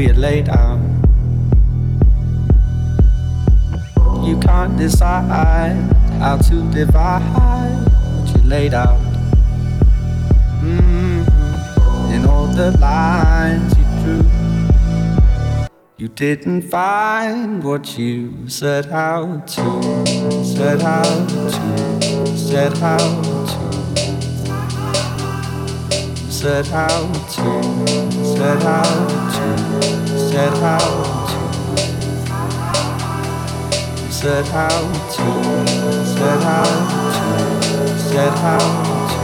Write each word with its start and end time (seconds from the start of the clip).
we 0.00 0.08
laid 0.14 0.48
out. 0.48 0.80
You 4.24 4.40
can't 4.40 4.78
decide 4.78 5.76
how 6.18 6.38
to 6.38 6.56
divide 6.72 7.84
what 8.16 8.34
you 8.34 8.42
laid 8.48 8.72
out. 8.72 8.98
Mm-hmm. 10.62 12.14
In 12.14 12.24
all 12.24 12.46
the 12.46 12.70
lines 12.78 13.76
you 13.76 13.84
drew, 14.00 14.24
you 15.98 16.08
didn't 16.08 16.62
find 16.62 17.62
what 17.62 17.98
you 17.98 18.48
set 18.48 18.90
out 18.90 19.48
to, 19.48 19.66
set 20.42 20.80
out 20.80 21.28
to, 21.28 22.38
set 22.38 22.80
out 22.80 23.24
to 23.24 23.40
set 26.30 26.72
out 26.72 27.12
to, 27.34 27.62
set 28.24 28.62
out 28.62 29.34
to 29.34 29.69
said 30.40 30.56
how 30.56 30.78
to. 31.26 31.38
Said 34.10 34.46
how 34.46 34.80
to. 35.14 35.26
Said 36.06 36.40
how 36.48 36.64
to. 36.64 37.28
Said 38.08 38.34
how 38.44 38.58
to. 38.58 39.18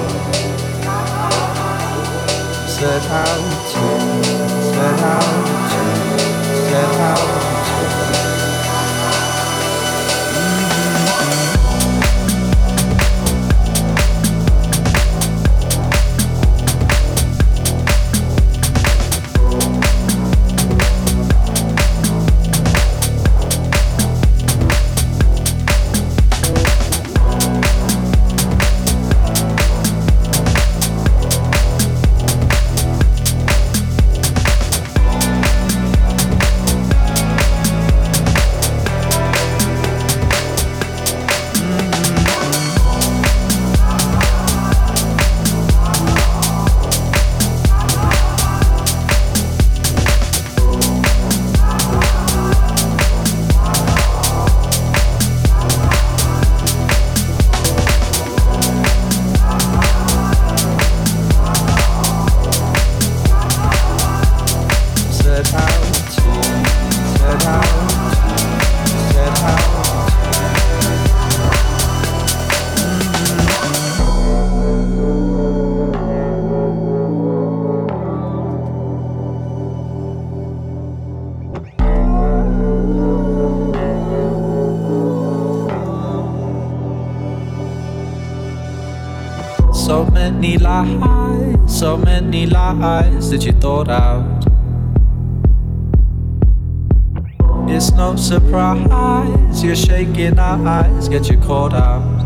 Said 2.69 3.03
how 3.13 3.37
to. 3.71 3.87
Said 4.75 4.99
how 5.01 5.25
to. 5.71 5.85
Said 6.69 6.93
how 7.01 7.17
to. 7.17 7.36
Lies 92.79 93.31
that 93.31 93.45
you 93.45 93.53
thought 93.53 93.89
out. 93.89 94.45
It's 97.69 97.91
no 97.93 98.17
surprise 98.17 99.63
you're 99.65 99.77
shaking 99.77 100.39
our 100.39 100.67
eyes 100.67 101.09
get 101.09 101.29
you 101.29 101.39
caught 101.39 101.73
out. 101.73 102.23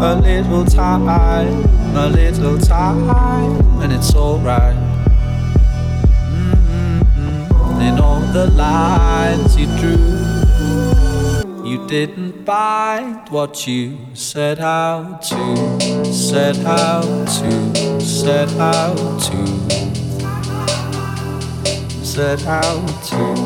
A 0.00 0.14
little 0.20 0.64
time, 0.64 1.08
a 1.96 2.08
little 2.08 2.58
time, 2.58 3.80
and 3.80 3.92
it's 3.92 4.14
alright. 4.14 4.76
Mm-hmm. 6.32 7.80
In 7.80 7.98
all 7.98 8.20
the 8.32 8.46
lines 8.50 9.56
you 9.56 9.66
drew 9.78 10.36
you 11.66 11.84
didn't 11.88 12.44
bite 12.44 13.26
what 13.30 13.66
you 13.66 13.98
set 14.14 14.60
out 14.60 15.20
to, 15.22 15.95
set 16.36 16.58
out 16.66 17.02
to, 17.26 17.50
set 17.98 18.50
out 18.58 18.96
to, 19.22 19.46
set 22.04 22.44
out 22.44 22.86
to, 23.08 23.36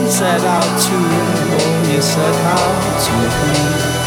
set 0.10 0.42
out 0.42 0.80
to, 0.86 0.96
oh, 1.56 1.92
you 1.92 2.02
set 2.02 2.36
out 2.46 3.94
to. 3.94 3.99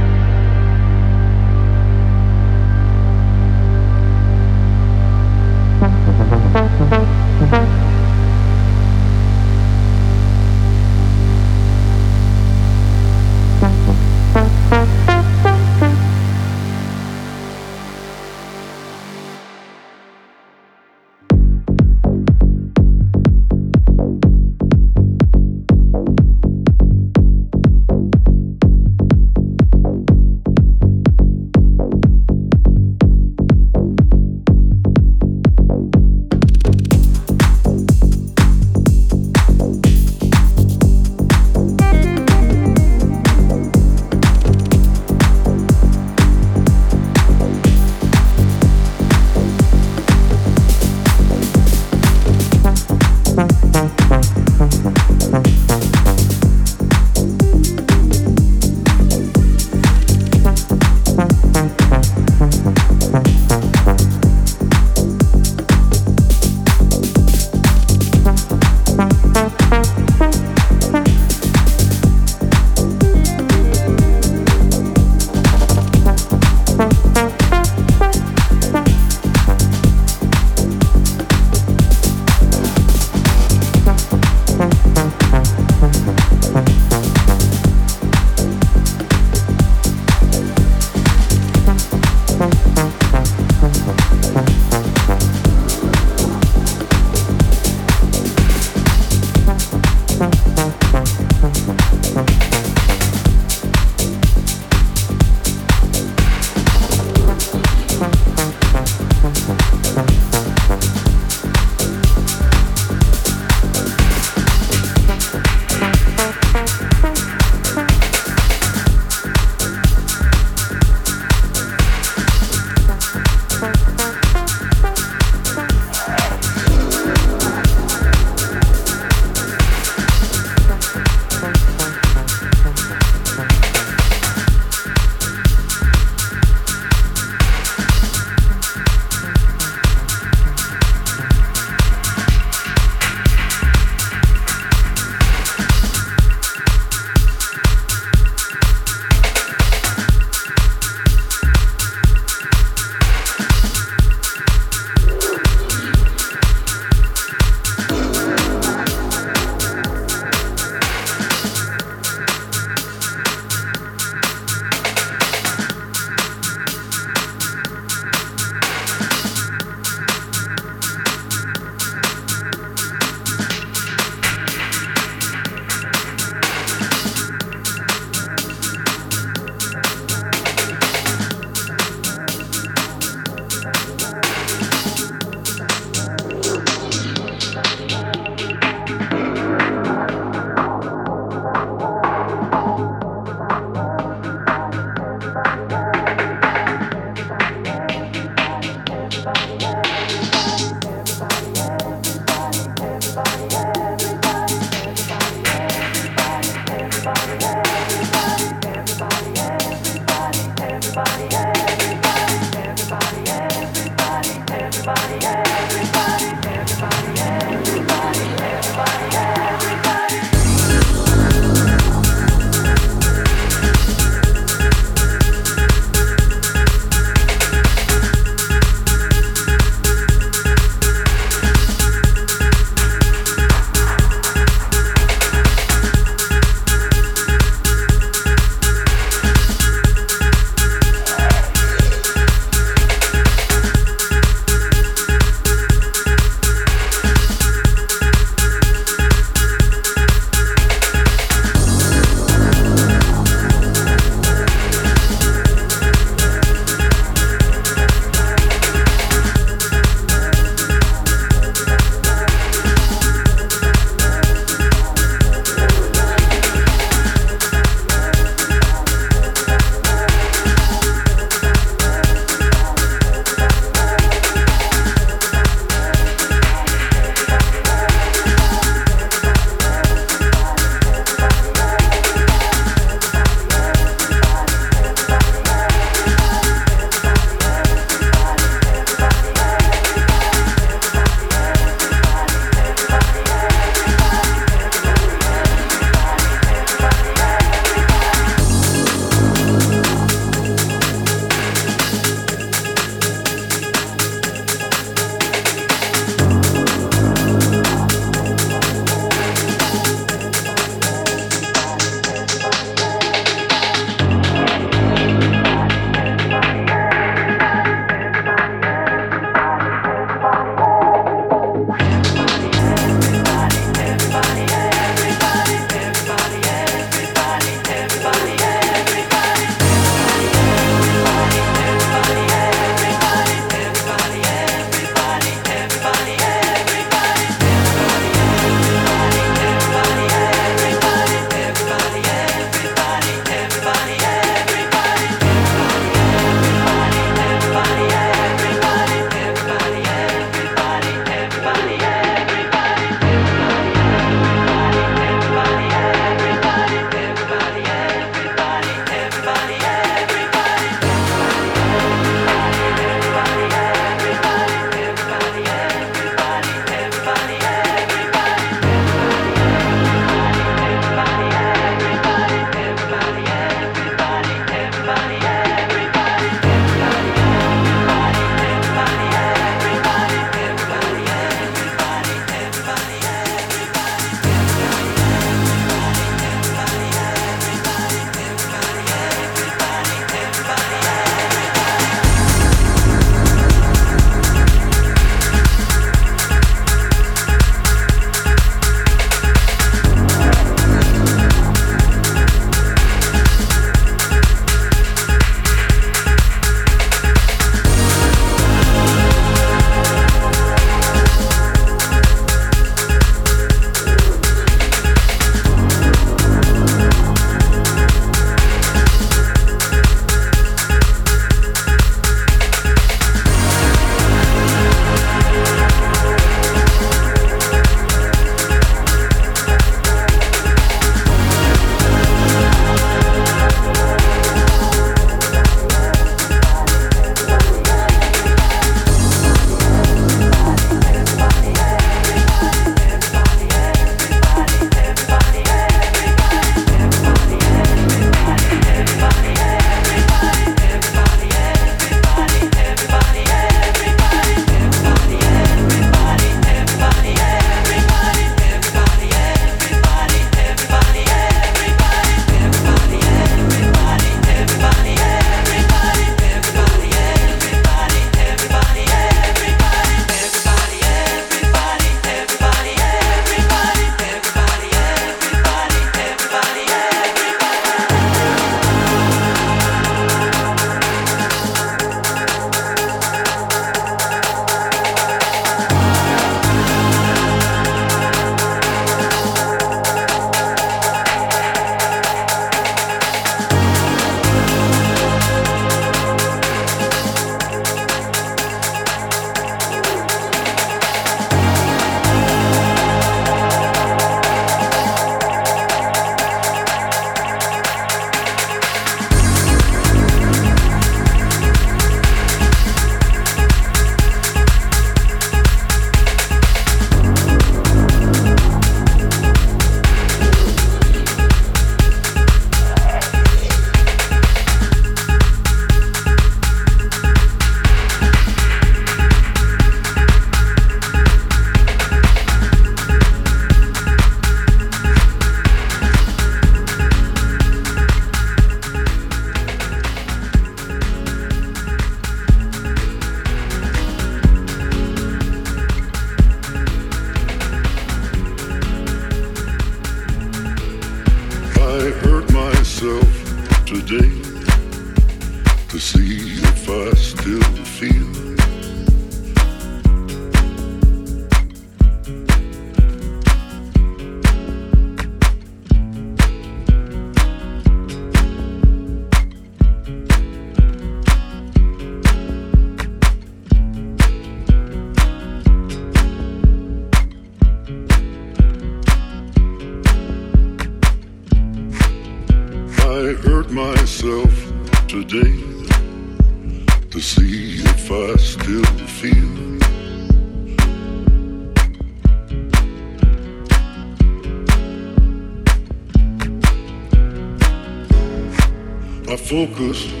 Focus. 599.31 600.00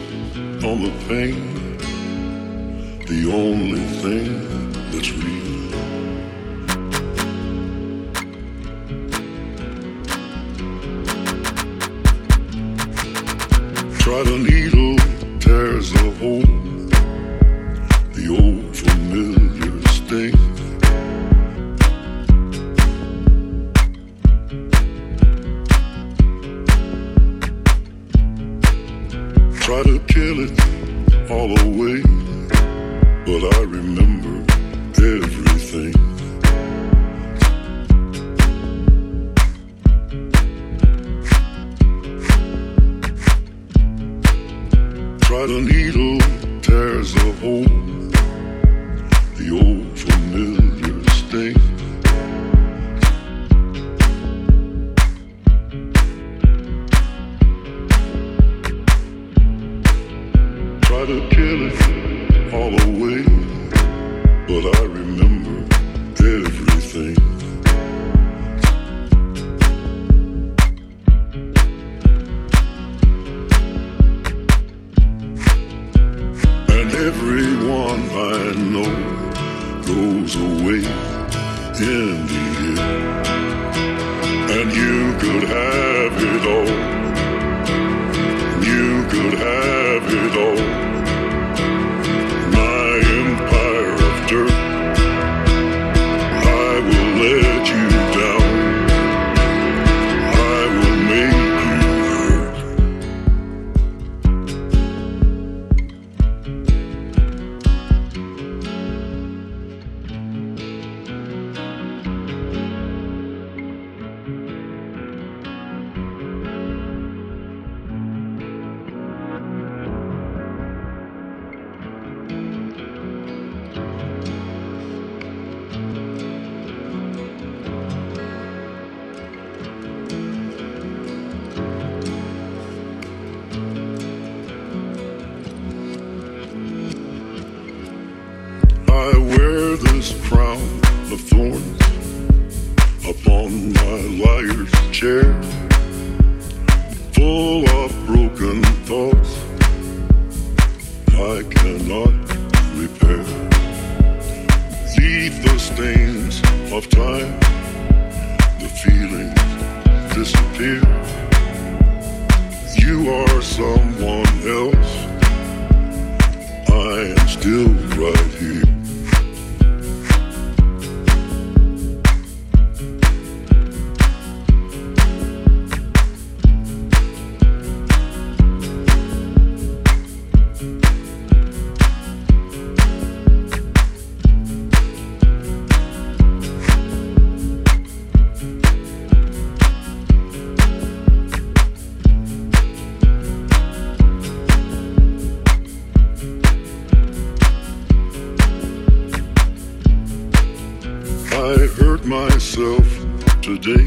today 203.61 203.85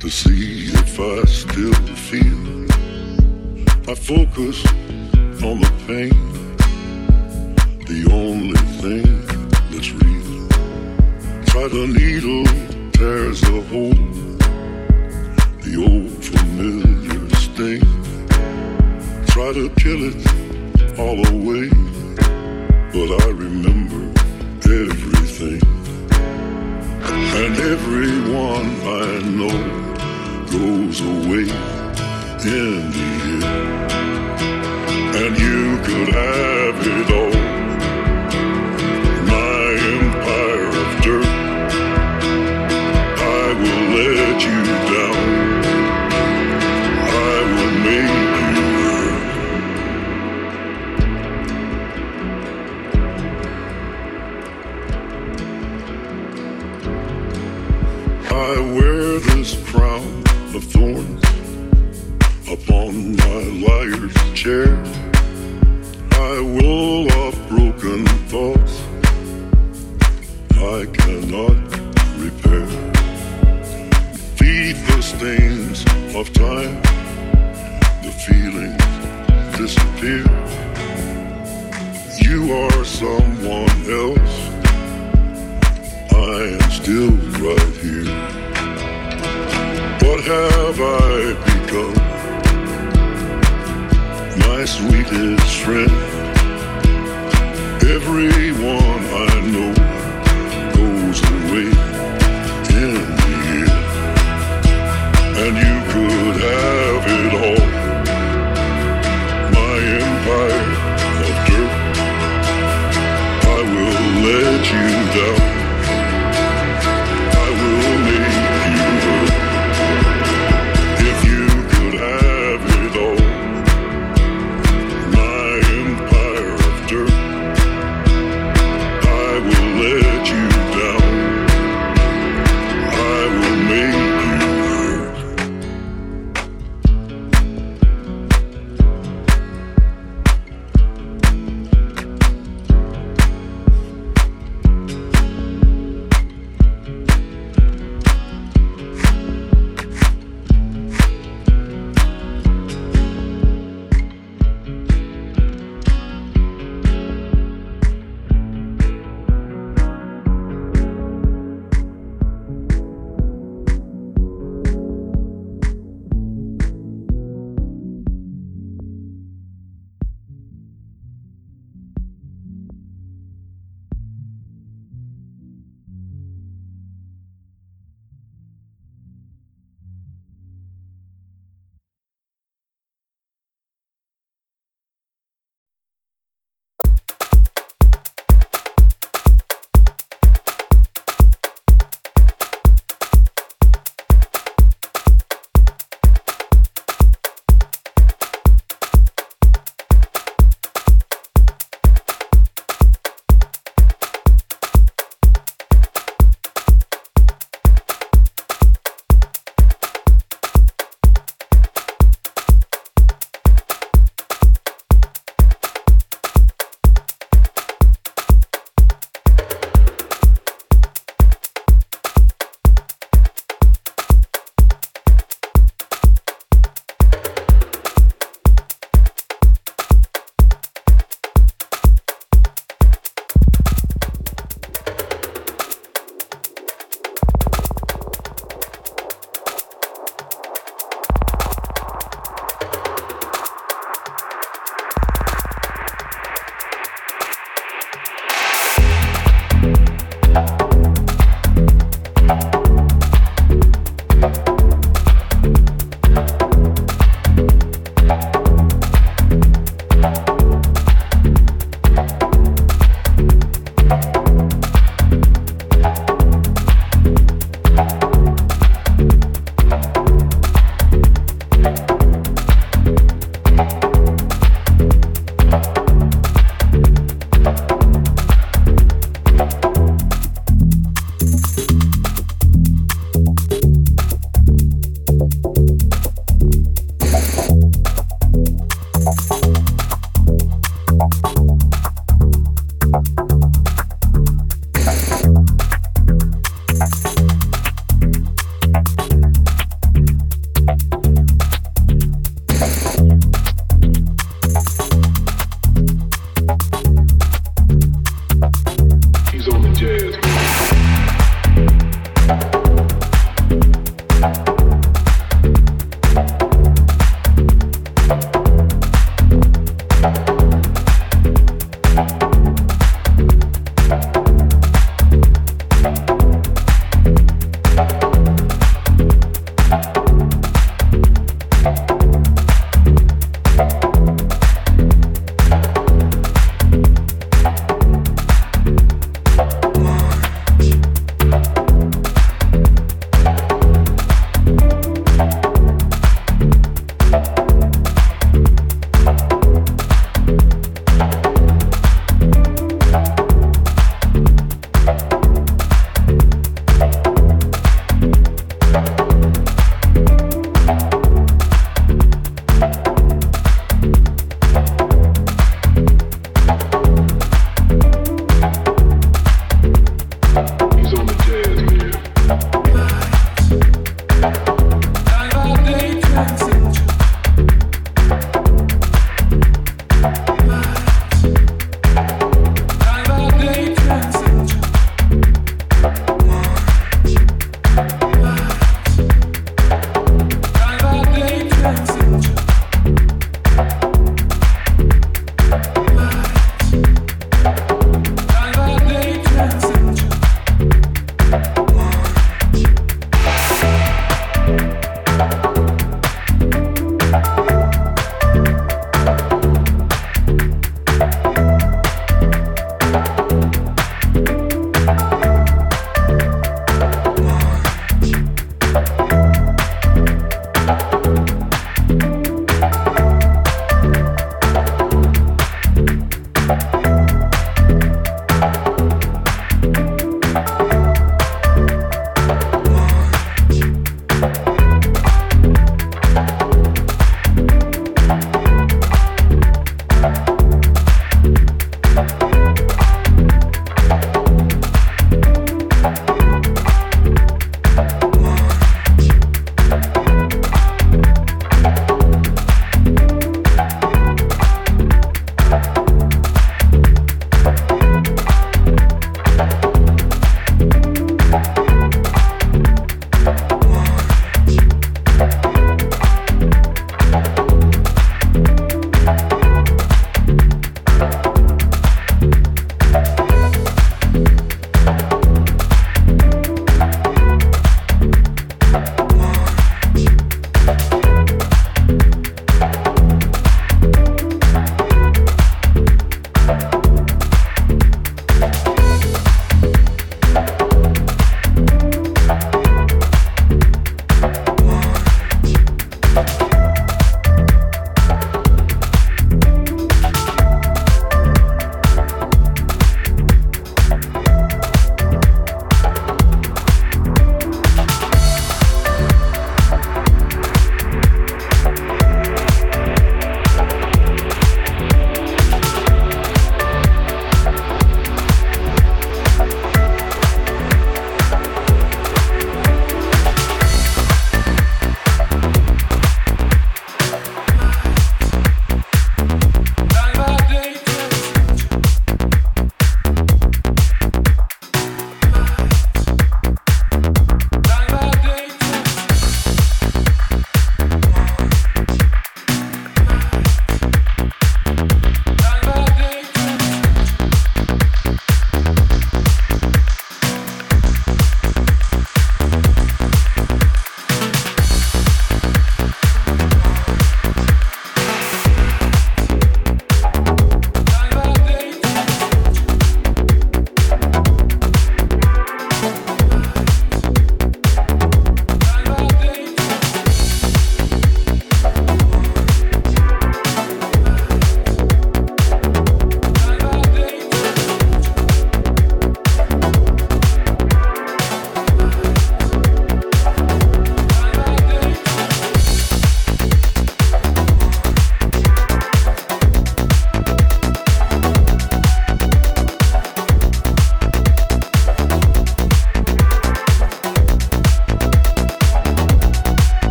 to 0.00 0.08
see 0.08 0.72
if 0.72 0.98
I 0.98 1.22
still 1.24 1.74
feel. 1.94 2.66
I 3.90 3.94
focus 3.94 4.64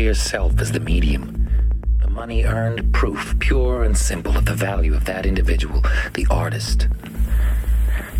using 0.00 0.10
one's 0.10 0.18
sheer 0.18 0.30
self 0.30 0.60
as 0.60 0.72
the 0.72 0.80
medium. 0.80 1.48
The 2.00 2.08
money 2.08 2.44
earned, 2.44 2.92
proof, 2.92 3.34
pure 3.38 3.82
and 3.84 3.96
simple 3.96 4.36
of 4.36 4.44
the 4.44 4.54
value 4.54 4.94
of 4.94 5.04
that 5.04 5.26
individual, 5.26 5.82
the 6.14 6.26
artist. 6.30 6.88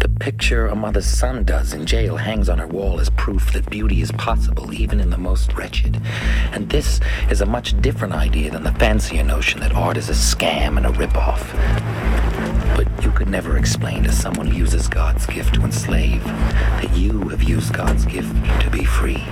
The 0.00 0.08
picture 0.08 0.66
a 0.66 0.74
mother's 0.74 1.06
son 1.06 1.44
does 1.44 1.72
in 1.72 1.86
jail 1.86 2.16
hangs 2.16 2.48
on 2.48 2.58
her 2.58 2.66
wall 2.66 3.00
as 3.00 3.10
proof 3.10 3.52
that 3.52 3.68
beauty 3.70 4.00
is 4.00 4.12
possible 4.12 4.72
even 4.74 5.00
in 5.00 5.10
the 5.10 5.18
most 5.18 5.54
wretched. 5.54 6.00
And 6.52 6.68
this 6.68 7.00
is 7.30 7.40
a 7.40 7.46
much 7.46 7.80
different 7.80 8.14
idea 8.14 8.50
than 8.50 8.62
the 8.62 8.72
fancier 8.72 9.22
notion 9.22 9.60
that 9.60 9.74
art 9.74 9.96
is 9.96 10.08
a 10.08 10.12
scam 10.12 10.76
and 10.76 10.86
a 10.86 10.90
ripoff. 10.90 11.44
But 12.76 13.04
you 13.04 13.10
could 13.12 13.28
never 13.28 13.56
explain 13.58 14.02
to 14.04 14.12
someone 14.12 14.46
who 14.46 14.58
uses 14.58 14.88
God's 14.88 15.26
gift 15.26 15.54
to 15.54 15.62
enslave 15.62 16.24
that 16.24 16.96
you 16.96 17.28
have 17.28 17.42
used 17.42 17.72
God's 17.74 18.04
gift 18.06 18.34
to 18.62 18.70
be 18.70 18.84
free. 18.84 19.22